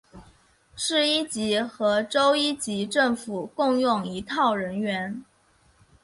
[0.75, 5.23] 市一级和州一级政府共用一套人员。